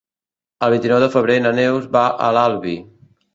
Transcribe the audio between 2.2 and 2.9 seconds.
a l'Albi.